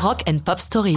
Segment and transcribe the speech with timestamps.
[0.00, 0.96] Rock and Pop Stories.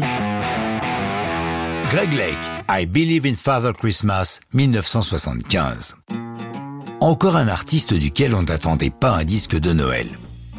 [1.90, 2.38] Greg Lake,
[2.70, 5.96] I Believe in Father Christmas, 1975.
[7.00, 10.06] Encore un artiste duquel on n'attendait pas un disque de Noël.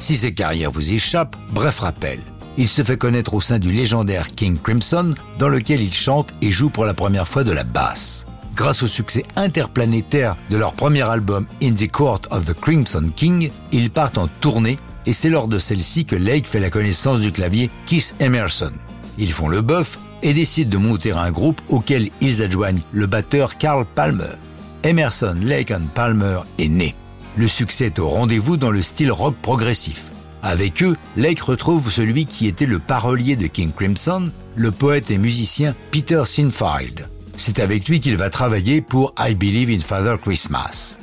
[0.00, 2.18] Si ses carrières vous échappent, bref rappel.
[2.58, 6.50] Il se fait connaître au sein du légendaire King Crimson, dans lequel il chante et
[6.50, 8.26] joue pour la première fois de la basse.
[8.56, 13.52] Grâce au succès interplanétaire de leur premier album In the Court of the Crimson King,
[13.70, 17.32] ils partent en tournée et c'est lors de celle-ci que Lake fait la connaissance du
[17.32, 18.72] clavier Keith Emerson.
[19.18, 23.58] Ils font le bœuf et décident de monter un groupe auquel ils adjoignent le batteur
[23.58, 24.36] Carl Palmer.
[24.84, 26.94] Emerson, Lake and Palmer est né.
[27.36, 30.10] Le succès est au rendez-vous dans le style rock progressif.
[30.42, 35.18] Avec eux, Lake retrouve celui qui était le parolier de King Crimson, le poète et
[35.18, 37.08] musicien Peter Sinfield.
[37.36, 40.98] C'est avec lui qu'il va travailler pour I Believe in Father Christmas.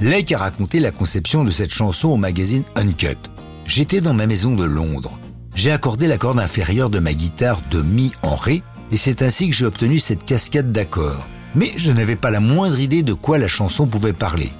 [0.00, 3.16] Lake a raconté la conception de cette chanson au magazine Uncut.
[3.66, 5.18] J'étais dans ma maison de Londres.
[5.54, 9.48] J'ai accordé la corde inférieure de ma guitare de mi en ré et c'est ainsi
[9.48, 11.26] que j'ai obtenu cette cascade d'accords.
[11.54, 14.50] Mais je n'avais pas la moindre idée de quoi la chanson pouvait parler.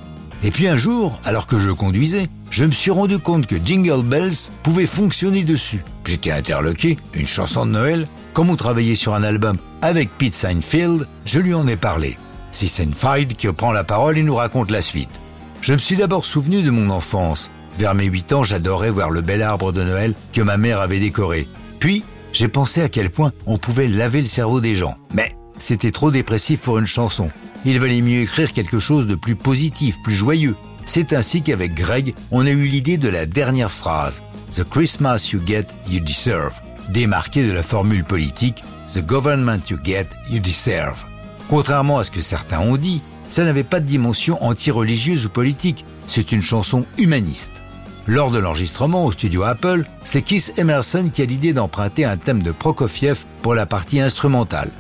[0.42, 4.05] Et puis un jour, alors que je conduisais, je me suis rendu compte que Jingle
[4.05, 5.84] Bells pouvait fonctionner dessus.
[6.05, 8.06] J'étais interloqué, une chanson de Noël.
[8.32, 12.16] Comme on travaillait sur un album avec Pete Seinfeld, je lui en ai parlé.
[12.52, 15.20] C'est Seinfeld qui prend la parole et nous raconte la suite.
[15.60, 17.50] Je me suis d'abord souvenu de mon enfance.
[17.78, 21.00] Vers mes 8 ans, j'adorais voir le bel arbre de Noël que ma mère avait
[21.00, 21.48] décoré.
[21.81, 24.97] Puis, j'ai pensé à quel point on pouvait laver le cerveau des gens.
[25.12, 27.31] Mais c'était trop dépressif pour une chanson.
[27.64, 30.56] Il valait mieux écrire quelque chose de plus positif, plus joyeux.
[30.84, 34.22] C'est ainsi qu'avec Greg, on a eu l'idée de la dernière phrase,
[34.53, 40.06] The Christmas you get, you deserve, démarquée de la formule politique, The government you get,
[40.31, 41.05] you deserve.
[41.48, 45.84] Contrairement à ce que certains ont dit, ça n'avait pas de dimension anti-religieuse ou politique,
[46.06, 47.63] c'est une chanson humaniste.
[48.06, 52.42] Lors de l'enregistrement au studio Apple, c'est Keith Emerson qui a l'idée d'emprunter un thème
[52.42, 54.70] de Prokofiev pour la partie instrumentale.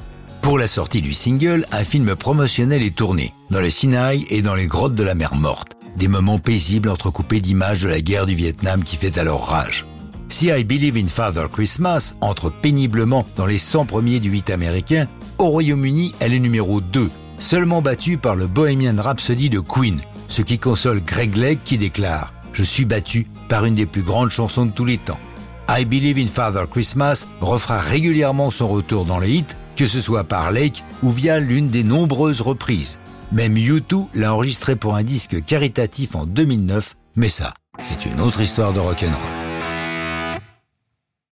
[0.42, 4.54] Pour la sortie du single, un film promotionnel est tourné, dans le Sinaï et dans
[4.54, 5.72] les grottes de la mer Morte.
[5.96, 9.86] Des moments paisibles entrecoupés d'images de la guerre du Vietnam qui fait alors rage.
[10.28, 15.06] Si I Believe in Father Christmas entre péniblement dans les 100 premiers du 8 américain,
[15.38, 17.08] au Royaume-Uni, elle est numéro 2,
[17.38, 22.34] seulement battue par le Bohemian Rhapsody de Queen, ce qui console Greg Lake qui déclare
[22.54, 25.20] «Je suis battu par une des plus grandes chansons de tous les temps».
[25.68, 30.24] I Believe in Father Christmas refera régulièrement son retour dans les hits que ce soit
[30.24, 33.00] par Lake ou via l'une des nombreuses reprises.
[33.32, 38.40] Même U2 l'a enregistré pour un disque caritatif en 2009, mais ça, c'est une autre
[38.40, 39.43] histoire de rock'n'roll.